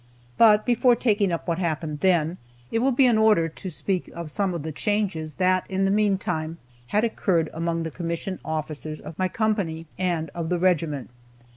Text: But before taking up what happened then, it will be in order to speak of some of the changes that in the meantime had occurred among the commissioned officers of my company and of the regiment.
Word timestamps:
But 0.35 0.65
before 0.65 0.95
taking 0.95 1.31
up 1.31 1.47
what 1.47 1.59
happened 1.59 1.99
then, 1.99 2.39
it 2.71 2.79
will 2.79 2.91
be 2.91 3.05
in 3.05 3.19
order 3.19 3.47
to 3.47 3.69
speak 3.69 4.07
of 4.15 4.31
some 4.31 4.55
of 4.55 4.63
the 4.63 4.71
changes 4.71 5.35
that 5.35 5.63
in 5.69 5.85
the 5.85 5.91
meantime 5.91 6.57
had 6.87 7.03
occurred 7.03 7.51
among 7.53 7.83
the 7.83 7.91
commissioned 7.91 8.39
officers 8.43 8.99
of 8.99 9.15
my 9.19 9.27
company 9.27 9.85
and 9.99 10.31
of 10.31 10.49
the 10.49 10.57
regiment. 10.57 11.11